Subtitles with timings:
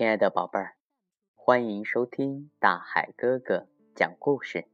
[0.00, 0.76] 亲爱的宝贝儿，
[1.34, 4.66] 欢迎收听大海哥哥讲故事。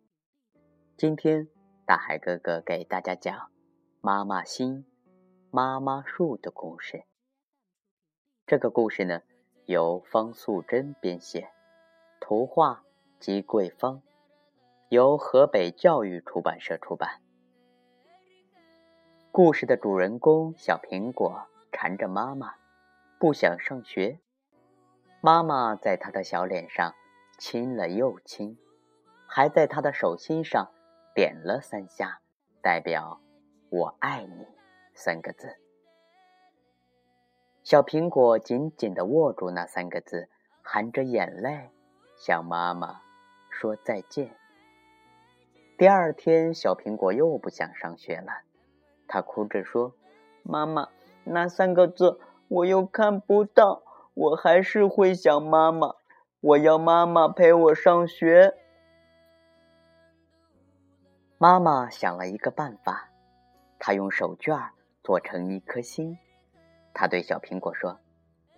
[0.96, 1.48] 今天，
[1.84, 3.36] 大海哥哥给大家讲
[4.00, 4.86] 《妈妈心，
[5.50, 7.06] 妈妈树》的故事。
[8.46, 9.22] 这个故事呢，
[9.64, 11.50] 由方素珍编写，
[12.20, 12.84] 图画
[13.18, 14.00] 姬桂芳，
[14.90, 17.20] 由河北教育出版社出版。
[19.32, 22.54] 故事的主人公小苹果缠着妈妈，
[23.18, 24.20] 不想上学。
[25.20, 26.94] 妈妈在他的小脸上
[27.38, 28.58] 亲了又亲，
[29.26, 30.70] 还在他的手心上
[31.14, 32.20] 点了三下，
[32.62, 33.20] 代表
[33.70, 34.46] “我爱你”
[34.94, 35.56] 三个字。
[37.64, 40.28] 小苹果紧紧地握住那三个字，
[40.62, 41.70] 含着眼泪
[42.16, 43.00] 向妈妈
[43.50, 44.36] 说再见。
[45.76, 48.42] 第二天，小苹果又不想上学了，
[49.08, 49.94] 他哭着说
[50.44, 50.88] ：“妈妈，
[51.24, 53.82] 那三个字我又看不到。”
[54.16, 55.94] 我还是会想妈妈，
[56.40, 58.54] 我要妈妈陪我上学。
[61.36, 63.10] 妈妈想了一个办法，
[63.78, 64.70] 她用手绢
[65.04, 66.16] 做成一颗心。
[66.94, 68.00] 她对小苹果说：“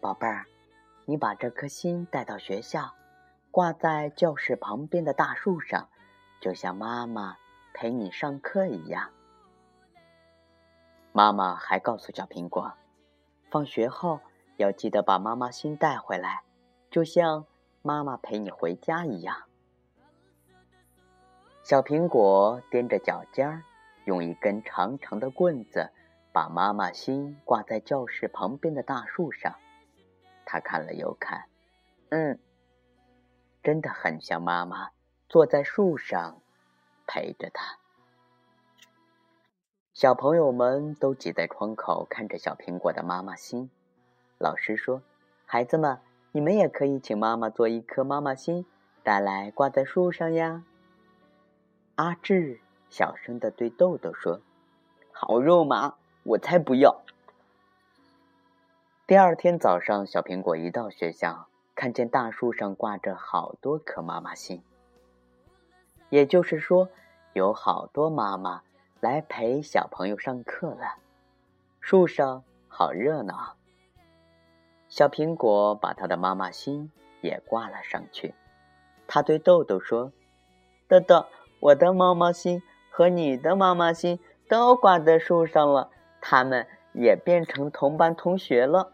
[0.00, 0.47] 宝贝儿，
[1.06, 2.95] 你把这颗心带到学校，
[3.50, 5.89] 挂在教室旁边的大树上，
[6.41, 7.37] 就像妈妈
[7.75, 9.11] 陪你上课一样。”
[11.11, 12.72] 妈妈还告诉小苹果，
[13.50, 14.20] 放学后。
[14.59, 16.42] 要记得把妈妈心带回来，
[16.91, 17.47] 就像
[17.81, 19.45] 妈妈陪你回家一样。
[21.62, 23.62] 小苹果踮着脚尖儿，
[24.05, 25.91] 用一根长长的棍子
[26.33, 29.55] 把妈妈心挂在教室旁边的大树上。
[30.45, 31.45] 他看了又看，
[32.09, 32.41] 嗯，
[33.62, 34.91] 真的很像妈妈
[35.28, 36.43] 坐在树上
[37.06, 37.78] 陪着他。
[39.95, 43.70] 小朋友们都挤在窗口看着小苹果的妈妈心。
[44.39, 45.03] 老师说
[45.44, 45.98] ：“孩子们，
[46.31, 48.64] 你们也可以请妈妈做一颗妈妈心，
[49.03, 50.62] 带来挂在树上呀。”
[51.97, 54.41] 阿志小声的对豆豆说
[55.10, 57.03] ：“好肉麻，我才不要。”
[59.09, 64.62] 第二天早上，小苹果一到学校，看见大树上挂着好多颗妈妈心，
[66.10, 66.88] 也就是说，
[67.32, 68.62] 有好多妈妈
[69.00, 70.99] 来陪小朋友上课了。
[71.81, 73.57] 树上好热闹。
[74.98, 78.34] 小苹果把他的妈妈心也挂了上去。
[79.06, 80.10] 他对豆豆说
[80.91, 81.25] ：“豆豆，
[81.60, 82.60] 我的妈妈心
[82.91, 88.92] 和你的妈妈心都挂在树上了，他们也变成同班同学了。”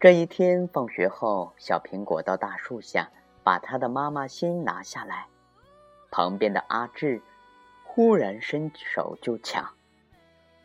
[0.00, 3.08] 这一天放学后，小苹果到大树下
[3.44, 5.28] 把他的妈妈心拿下来。
[6.10, 7.22] 旁边的阿志
[7.84, 9.72] 忽然伸手就抢：“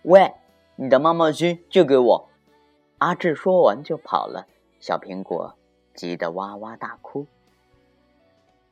[0.01, 0.33] 喂，
[0.77, 2.25] 你的妈妈心借给我！”
[2.99, 4.45] 阿志说完就跑了，
[4.81, 5.55] 小苹果
[5.95, 7.25] 急得哇哇大哭。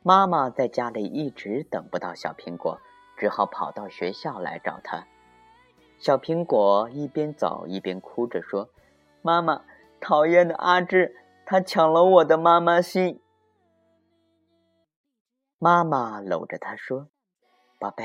[0.02, 2.78] 妈妈在家里一直等不到小苹果，
[3.16, 5.06] 只好跑到学校来找他。
[5.98, 8.68] 小苹果一边走一边哭着说
[9.22, 9.64] ：“妈妈，
[9.98, 13.22] 讨厌的阿志，他抢了我的妈妈心。”
[15.58, 17.08] 妈妈搂着他说
[17.80, 18.04] ：“宝贝，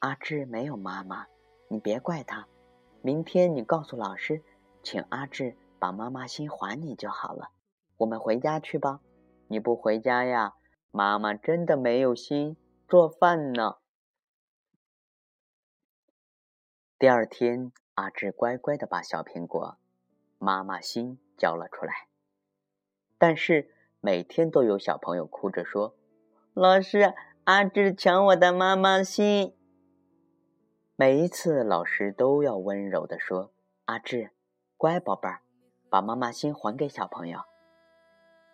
[0.00, 1.26] 阿志没有妈妈，
[1.68, 2.46] 你别怪他。
[3.00, 4.42] 明天你告诉老师。”
[4.90, 7.50] 请阿志把妈妈心还你就好了。
[7.98, 9.02] 我们回家去吧。
[9.48, 10.54] 你不回家呀，
[10.90, 12.56] 妈妈真的没有心
[12.88, 13.76] 做饭呢。
[16.98, 19.76] 第二天，阿志乖乖的把小苹果
[20.38, 22.08] 妈妈心交了出来。
[23.18, 23.70] 但是
[24.00, 25.94] 每天都有小朋友哭着说
[26.54, 27.12] ：“老师，
[27.44, 29.54] 阿志抢我的妈妈心。”
[30.96, 33.52] 每一次，老师都要温柔的说
[33.84, 34.30] ：“阿志。”
[34.78, 35.40] 乖宝贝儿，
[35.90, 37.40] 把妈妈心还给小朋友。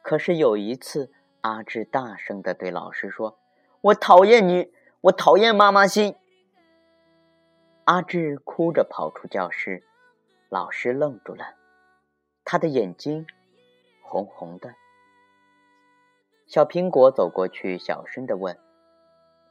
[0.01, 1.13] 可是有一次，
[1.43, 3.37] 阿志大声的对老师说
[3.83, 6.17] ：“我讨厌你，我讨厌妈妈心。”
[7.85, 9.87] 阿志哭着跑出教室，
[10.49, 11.45] 老师愣住了，
[12.43, 13.27] 他的眼睛
[14.03, 14.75] 红红的。
[16.47, 18.59] 小苹果走过去，小声的问：“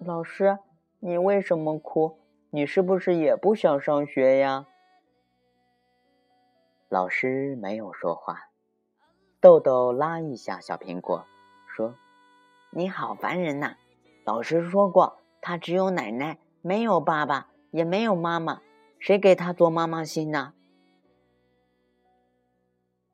[0.04, 0.58] 老师，
[1.02, 2.18] 你为什么哭？
[2.50, 4.66] 你是不是也不想上学呀？”
[6.94, 8.50] 老师没有说话，
[9.42, 11.26] 豆豆拉一下小苹果，
[11.66, 11.96] 说
[12.70, 13.78] ：“你好烦人呐！
[14.24, 18.62] 老师说过，他只有奶奶，没有爸爸，也没有妈妈，
[19.00, 20.54] 谁给他做妈妈心呢？”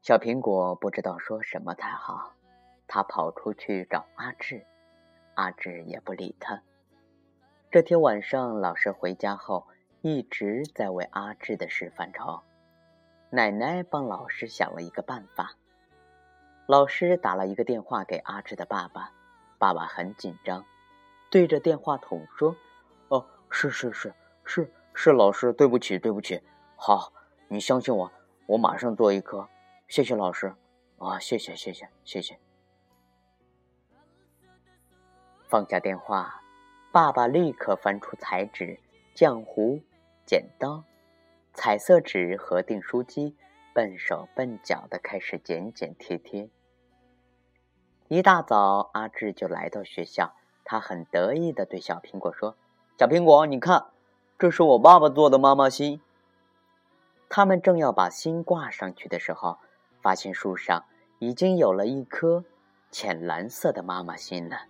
[0.04, 2.34] 小苹果不知道说什么才好，
[2.86, 4.66] 他跑出去找阿志，
[5.36, 6.62] 阿志也不理他。
[7.72, 9.68] 这天晚上，老师回家后
[10.02, 12.42] 一直在为阿志的事犯愁。
[13.32, 15.54] 奶奶帮老师想了一个办法。
[16.66, 19.12] 老师打了一个电话给阿志的爸爸，
[19.58, 20.66] 爸爸很紧张，
[21.30, 22.56] 对着电话筒说
[23.10, 26.42] ：“哦，是是是是是，老师，对不起对不起，
[26.76, 27.14] 好，
[27.48, 28.12] 你相信我，
[28.48, 29.48] 我马上做一颗，
[29.88, 30.54] 谢谢老师，
[30.98, 32.40] 啊，谢谢谢谢谢谢。”
[35.50, 36.42] 放下电话，
[36.92, 38.80] 爸爸立刻翻出彩纸、
[39.16, 39.82] 浆糊、
[40.26, 40.84] 剪刀。
[41.54, 43.36] 彩色纸和订书机，
[43.74, 46.50] 笨手笨脚的开始剪剪贴贴。
[48.08, 52.56] 一大早，阿志就来到学校，他很得意的对小苹果说
[52.98, 53.88] ：“小苹果，你看，
[54.38, 56.02] 这是我爸爸做的妈妈心。”
[57.30, 59.60] 他们正要把心挂上去的时候，
[60.02, 60.86] 发现树上
[61.20, 62.46] 已经有了一颗
[62.90, 64.66] 浅蓝色的妈妈心了。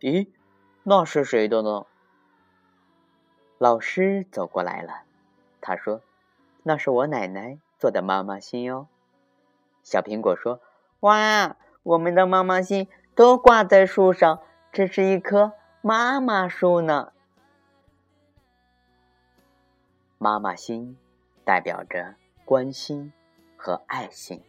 [0.00, 0.28] 咦，
[0.84, 1.86] 那是谁的呢？
[3.58, 5.05] 老师走过来了。
[5.60, 6.02] 他说
[6.62, 8.88] ：“那是我奶奶做的妈妈心哦。”
[9.82, 10.60] 小苹果说
[11.00, 14.42] ：“哇，我们的妈妈心都挂在树上，
[14.72, 17.12] 这是一棵妈妈树呢。”
[20.18, 20.96] 妈妈心
[21.44, 23.12] 代表着关心
[23.56, 24.42] 和爱心，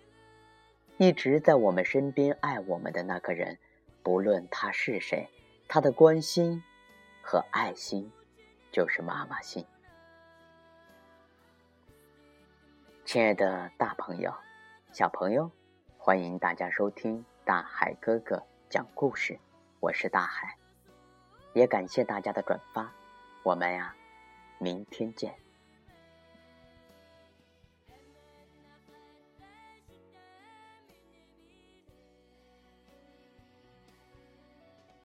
[0.97, 3.59] 一直在我们身边爱我们的那个人，
[4.01, 5.29] 不论他是谁，
[5.67, 6.63] 他的关心
[7.21, 8.11] 和爱心
[8.71, 9.65] 就是妈妈心。
[13.07, 14.33] 亲爱的大朋友、
[14.91, 15.49] 小朋友，
[15.97, 19.39] 欢迎大家收听大海哥哥讲故事。
[19.79, 20.57] 我是大海，
[21.53, 22.91] 也感谢大家的转发。
[23.43, 23.95] 我们呀，
[24.57, 25.33] 明天见。